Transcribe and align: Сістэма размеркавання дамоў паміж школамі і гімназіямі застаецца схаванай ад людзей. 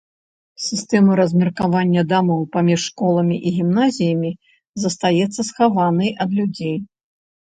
Сістэма 0.67 1.11
размеркавання 1.19 2.01
дамоў 2.13 2.39
паміж 2.55 2.81
школамі 2.91 3.37
і 3.49 3.51
гімназіямі 3.57 4.31
застаецца 4.85 5.39
схаванай 5.51 6.09
ад 6.27 6.35
людзей. 6.39 6.75